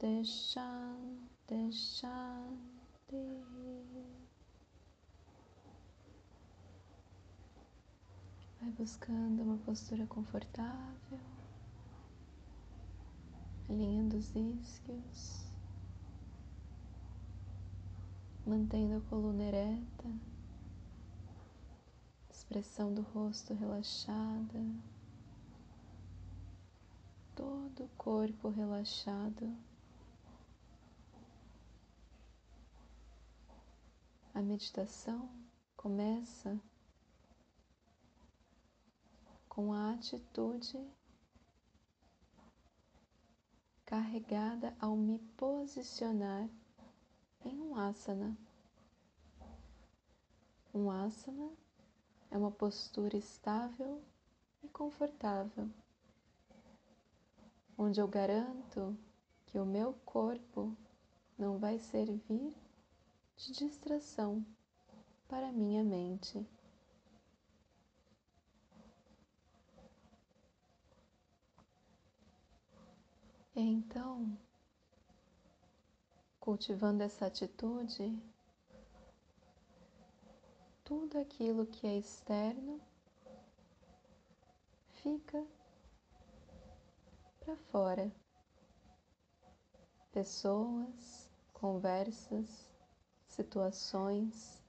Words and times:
Shanti 0.00 1.70
Shanti 1.70 2.70
Vai 8.58 8.70
buscando 8.78 9.42
uma 9.42 9.58
postura 9.58 10.06
confortável, 10.06 11.20
alinhando 13.68 14.16
os 14.16 14.34
isquios, 14.34 15.44
mantendo 18.46 18.96
a 18.96 19.00
coluna 19.10 19.42
ereta, 19.42 20.08
expressão 22.30 22.94
do 22.94 23.02
rosto 23.02 23.52
relaxada, 23.52 24.64
todo 27.34 27.84
o 27.84 27.88
corpo 27.98 28.48
relaxado. 28.48 29.69
A 34.40 34.42
meditação 34.42 35.28
começa 35.76 36.58
com 39.50 39.70
a 39.70 39.92
atitude 39.92 40.82
carregada 43.84 44.74
ao 44.80 44.96
me 44.96 45.18
posicionar 45.36 46.48
em 47.44 47.60
um 47.60 47.76
asana. 47.76 48.34
Um 50.72 50.90
asana 50.90 51.52
é 52.30 52.38
uma 52.38 52.50
postura 52.50 53.18
estável 53.18 54.02
e 54.62 54.68
confortável, 54.68 55.68
onde 57.76 58.00
eu 58.00 58.08
garanto 58.08 58.96
que 59.44 59.58
o 59.58 59.66
meu 59.66 59.92
corpo 60.06 60.74
não 61.36 61.58
vai 61.58 61.78
servir 61.78 62.56
de 63.40 63.52
distração 63.52 64.44
para 65.26 65.50
minha 65.50 65.82
mente. 65.82 66.46
Então, 73.56 74.38
cultivando 76.38 77.02
essa 77.02 77.26
atitude, 77.26 78.22
tudo 80.84 81.18
aquilo 81.18 81.66
que 81.66 81.86
é 81.86 81.96
externo 81.96 82.80
fica 85.02 85.46
para 87.40 87.56
fora. 87.56 88.12
Pessoas, 90.12 91.30
conversas, 91.52 92.69
situações, 93.40 94.62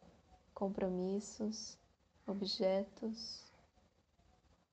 compromissos, 0.54 1.78
objetos, 2.26 3.44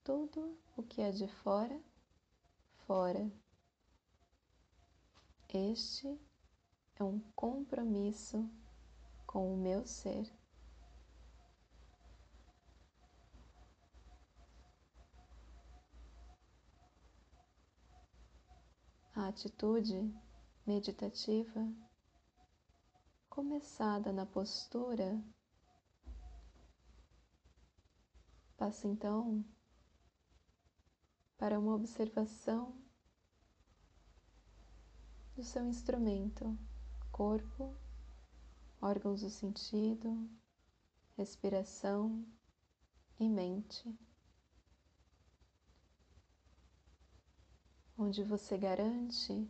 tudo 0.05 0.57
o 0.77 0.83
que 0.83 1.01
é 1.01 1.11
de 1.11 1.27
fora, 1.27 1.77
fora. 2.87 3.29
Este 5.53 6.17
é 6.97 7.03
um 7.03 7.19
compromisso 7.35 8.49
com 9.27 9.53
o 9.53 9.57
meu 9.57 9.85
ser. 9.85 10.31
A 19.13 19.27
atitude 19.27 20.09
meditativa, 20.65 21.67
começada 23.39 24.11
na 24.11 24.25
postura, 24.25 25.17
passa 28.57 28.85
então 28.85 29.45
para 31.37 31.57
uma 31.57 31.73
observação 31.73 32.77
do 35.37 35.41
seu 35.41 35.65
instrumento, 35.65 36.59
corpo, 37.13 37.73
órgãos 38.81 39.21
do 39.21 39.29
sentido, 39.29 40.29
respiração 41.15 42.27
e 43.17 43.29
mente. 43.29 43.97
Onde 47.97 48.21
você 48.21 48.57
garante 48.57 49.49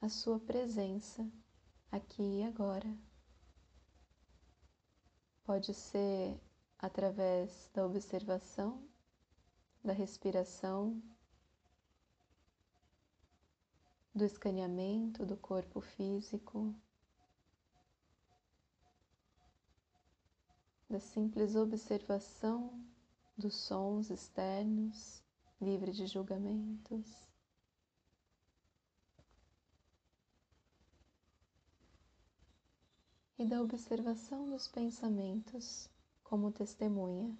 a 0.00 0.08
sua 0.08 0.40
presença 0.40 1.24
aqui 1.94 2.40
e 2.40 2.42
agora. 2.42 2.92
Pode 5.44 5.72
ser 5.72 6.36
através 6.76 7.70
da 7.72 7.86
observação, 7.86 8.82
da 9.82 9.92
respiração, 9.92 11.00
do 14.12 14.24
escaneamento 14.24 15.24
do 15.24 15.36
corpo 15.36 15.80
físico, 15.80 16.74
da 20.90 20.98
simples 20.98 21.54
observação 21.54 22.84
dos 23.36 23.54
sons 23.54 24.10
externos, 24.10 25.22
livre 25.60 25.92
de 25.92 26.06
julgamentos. 26.08 27.33
E 33.36 33.44
da 33.44 33.60
observação 33.60 34.48
dos 34.48 34.68
pensamentos 34.68 35.90
como 36.22 36.52
testemunha. 36.52 37.36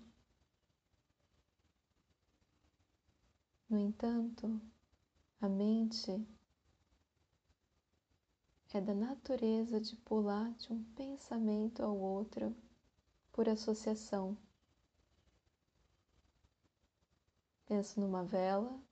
No 3.71 3.79
entanto, 3.79 4.61
a 5.41 5.49
mente 5.49 6.27
é 8.73 8.81
da 8.81 8.93
natureza 8.93 9.81
de 9.81 9.95
pular 9.95 10.53
de 10.55 10.73
um 10.73 10.83
pensamento 10.95 11.81
ao 11.81 11.97
outro 11.97 12.57
por 13.31 13.49
associação. 13.49 14.37
Penso 17.67 18.01
numa 18.01 18.25
vela, 18.25 18.83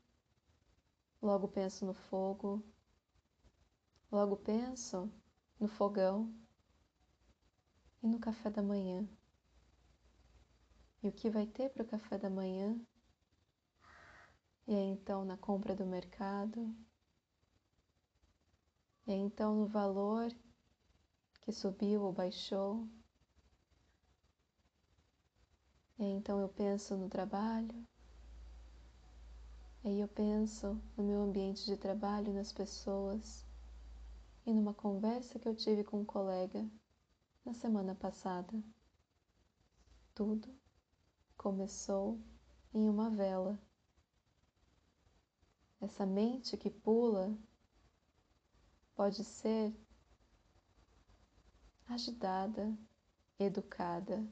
logo 1.21 1.49
penso 1.49 1.85
no 1.85 1.95
fogo, 1.95 2.63
logo 4.11 4.37
penso 4.37 5.13
no 5.59 5.67
fogão 5.67 6.33
e 8.03 8.07
no 8.09 8.19
café 8.19 8.51
da 8.51 8.63
manhã. 8.63 9.09
E 11.03 11.09
o 11.09 11.13
que 11.13 11.31
vai 11.31 11.47
ter 11.47 11.71
para 11.71 11.83
o 11.83 11.87
café 11.87 12.19
da 12.19 12.29
manhã? 12.29 12.79
E 14.67 14.75
aí 14.75 14.87
então 14.87 15.25
na 15.25 15.37
compra 15.37 15.75
do 15.75 15.87
mercado, 15.87 16.75
e 19.07 19.13
então 19.13 19.55
no 19.57 19.67
valor 19.67 20.33
que 21.41 21.53
subiu 21.53 22.03
ou 22.03 22.13
baixou. 22.13 22.89
E 25.99 26.05
então 26.05 26.41
eu 26.41 26.49
penso 26.49 26.97
no 26.97 27.09
trabalho. 27.09 27.87
E 29.85 29.89
aí 29.89 30.01
eu 30.01 30.09
penso 30.09 30.81
no 30.97 31.03
meu 31.03 31.23
ambiente 31.23 31.65
de 31.65 31.77
trabalho, 31.77 32.33
nas 32.33 32.53
pessoas. 32.53 33.45
E 34.47 34.53
numa 34.53 34.73
conversa 34.73 35.39
que 35.39 35.49
eu 35.49 35.55
tive 35.55 35.83
com 35.83 36.01
um 36.01 36.05
colega 36.05 36.65
na 37.45 37.53
semana 37.53 37.95
passada. 37.95 38.63
Tudo 40.15 40.55
começou 41.37 42.21
em 42.73 42.89
uma 42.89 43.11
vela. 43.11 43.59
Essa 45.81 46.07
mente 46.07 46.57
que 46.57 46.71
pula 46.71 47.37
pode 48.95 49.25
ser 49.25 49.75
agitada, 51.87 52.79
educada, 53.39 54.25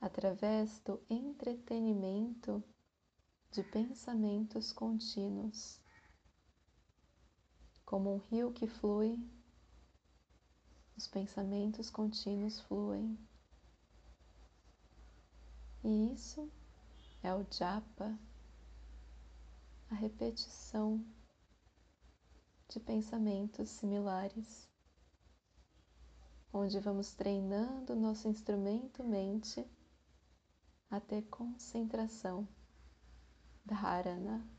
através 0.00 0.80
do 0.80 1.02
entretenimento 1.08 2.62
de 3.50 3.62
pensamentos 3.62 4.72
contínuos, 4.72 5.80
como 7.86 8.14
um 8.14 8.18
rio 8.18 8.52
que 8.52 8.66
flui, 8.66 9.18
os 10.96 11.06
pensamentos 11.06 11.90
contínuos 11.90 12.60
fluem. 12.60 13.18
E 15.82 16.12
isso 16.12 16.50
é 17.22 17.34
o 17.34 17.44
japa, 17.50 18.18
a 19.90 19.94
repetição 19.94 21.04
de 22.68 22.80
pensamentos 22.80 23.68
similares, 23.70 24.68
onde 26.52 26.78
vamos 26.80 27.12
treinando 27.14 27.94
nosso 27.94 28.28
instrumento 28.28 29.04
mente 29.04 29.66
a 30.90 31.00
ter 31.00 31.22
concentração, 31.22 32.48
dharana. 33.64 34.53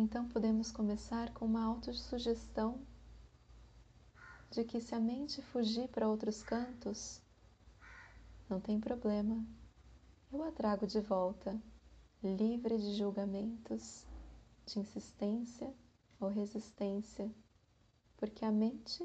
Então 0.00 0.28
podemos 0.28 0.70
começar 0.70 1.34
com 1.34 1.44
uma 1.44 1.64
autossugestão 1.64 2.80
de 4.48 4.62
que 4.62 4.80
se 4.80 4.94
a 4.94 5.00
mente 5.00 5.42
fugir 5.42 5.88
para 5.88 6.08
outros 6.08 6.40
cantos, 6.40 7.20
não 8.48 8.60
tem 8.60 8.78
problema, 8.78 9.44
eu 10.32 10.44
a 10.44 10.52
trago 10.52 10.86
de 10.86 11.00
volta 11.00 11.60
livre 12.22 12.78
de 12.78 12.94
julgamentos, 12.94 14.06
de 14.66 14.78
insistência 14.78 15.74
ou 16.20 16.28
resistência, 16.28 17.28
porque 18.18 18.44
a 18.44 18.52
mente 18.52 19.04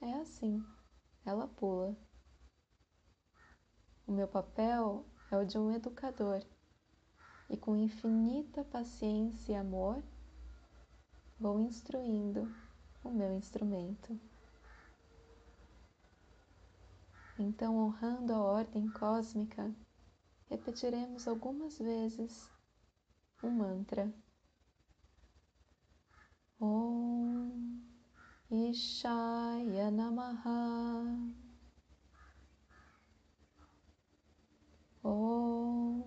é 0.00 0.14
assim, 0.14 0.64
ela 1.22 1.46
pula. 1.48 1.94
O 4.06 4.12
meu 4.12 4.26
papel 4.26 5.04
é 5.30 5.36
o 5.36 5.44
de 5.44 5.58
um 5.58 5.70
educador 5.70 6.42
e 7.50 7.58
com 7.58 7.76
infinita 7.76 8.64
paciência 8.64 9.52
e 9.52 9.54
amor 9.54 10.02
vou 11.40 11.58
instruindo 11.58 12.54
o 13.02 13.10
meu 13.10 13.32
instrumento. 13.32 14.20
Então, 17.38 17.78
honrando 17.78 18.34
a 18.34 18.38
ordem 18.38 18.86
cósmica, 18.90 19.74
repetiremos 20.50 21.26
algumas 21.26 21.78
vezes 21.78 22.50
um 23.42 23.50
mantra. 23.50 24.12
Om 26.60 27.80
Ishaya 28.50 29.90
Namaha. 29.90 31.06
Om 35.02 36.04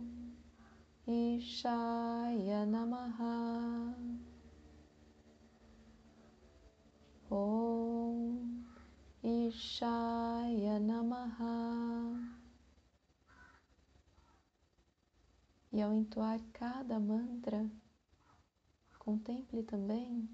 Ishaya 1.07 2.67
Namaha. 2.67 3.95
Om 7.35 8.63
Ishaya 9.23 10.79
Namaha. 10.79 12.29
E 15.71 15.81
ao 15.81 15.91
entoar 15.91 16.39
cada 16.53 16.99
mantra, 16.99 17.67
contemple 18.99 19.63
também 19.63 20.29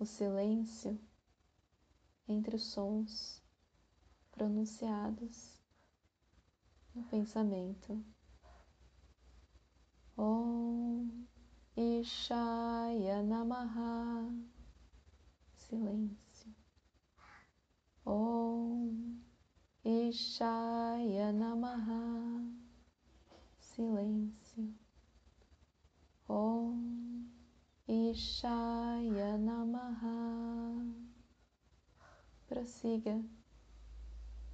o 0.00 0.04
silêncio 0.04 0.98
entre 2.26 2.56
os 2.56 2.64
sons 2.64 3.40
pronunciados 4.32 5.62
no 6.92 7.04
pensamento. 7.04 8.04
Om 10.16 11.24
Ishaya 11.76 13.22
Namaha. 13.22 14.55
Silêncio. 15.68 16.54
Om 18.04 19.20
Ishaya 19.84 21.32
Namaha. 21.32 22.52
Silêncio. 23.58 24.72
Om 26.28 27.28
Ishaya 27.88 29.36
Namaha. 29.36 30.94
Prossiga 32.46 33.20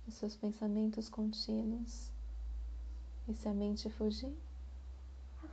os 0.07 0.15
seus 0.15 0.35
pensamentos 0.35 1.11
contínuos 1.11 2.11
e 3.29 3.35
se 3.35 3.47
a 3.47 3.53
mente 3.53 3.91
fugir, 3.91 4.35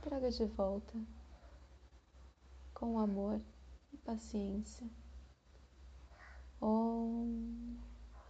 traga 0.00 0.30
de 0.30 0.46
volta 0.46 0.98
com 2.72 2.98
amor 2.98 3.38
e 3.92 3.98
paciência. 3.98 4.88
Om 6.60 7.80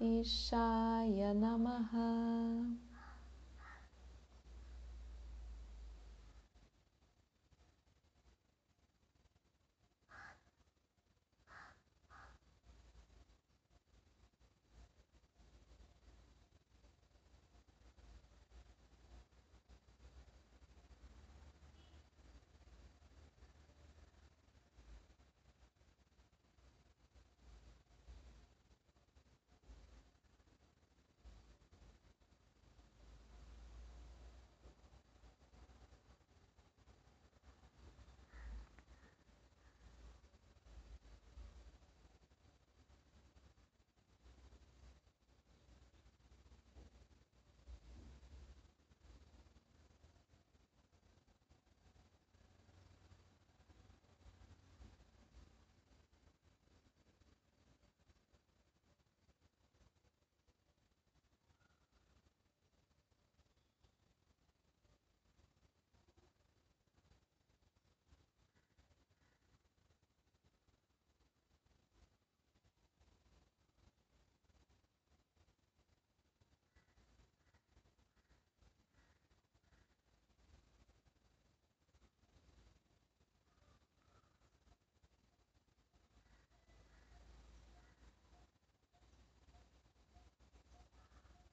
Ishaya 0.01 1.35
Namaha. 1.35 2.90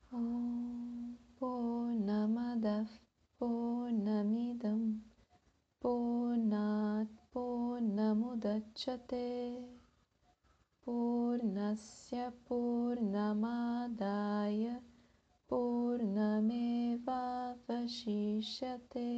Om 0.09 1.17
Purnamadav 1.37 2.87
Purnamidam 3.37 5.01
Purnat 5.83 7.07
Purnamudachyate 7.35 9.67
Purnasya 10.85 12.31
Purnamadaya 12.47 14.79
Purnameva 15.51 17.59
Vashishyate 17.67 19.11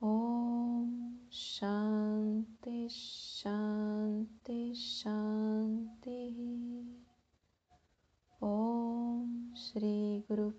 Om 0.00 1.18
Shanti 1.28 2.86
Shanti 2.86 4.70
Shanti 4.78 5.21
Om 9.74 10.52